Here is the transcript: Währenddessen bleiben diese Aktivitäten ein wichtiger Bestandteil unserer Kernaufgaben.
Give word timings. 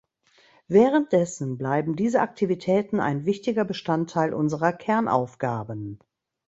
Währenddessen 0.67 1.59
bleiben 1.59 1.95
diese 1.95 2.21
Aktivitäten 2.21 2.99
ein 2.99 3.25
wichtiger 3.27 3.65
Bestandteil 3.65 4.33
unserer 4.33 4.73
Kernaufgaben. 4.73 5.99